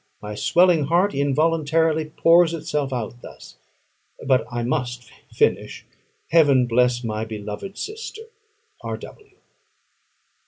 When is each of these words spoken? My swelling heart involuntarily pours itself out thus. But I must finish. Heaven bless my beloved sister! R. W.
My 0.19 0.33
swelling 0.33 0.85
heart 0.85 1.13
involuntarily 1.13 2.05
pours 2.05 2.55
itself 2.55 2.91
out 2.91 3.21
thus. 3.21 3.57
But 4.25 4.47
I 4.51 4.63
must 4.63 5.03
finish. 5.31 5.85
Heaven 6.31 6.65
bless 6.65 7.03
my 7.03 7.23
beloved 7.23 7.77
sister! 7.77 8.23
R. 8.83 8.97
W. 8.97 9.29